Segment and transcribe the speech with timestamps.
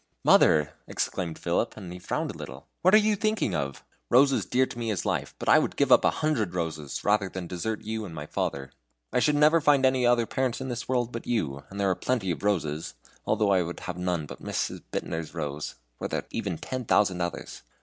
[0.23, 3.83] "Mother!" exclaimed Philip, and he frowned a little; "what are you thinking of?
[4.09, 6.55] Rose is dear to me as my life, but I would give up a hundred
[6.55, 8.71] Roses rather than desert you and my father.
[9.13, 11.93] I should never find any other parents in this world but you, but there are
[11.95, 12.95] plenty of Roses,
[13.27, 14.81] although I would have none but Mrs.
[14.91, 17.61] Bittner's Rose, were there even ten thousand others."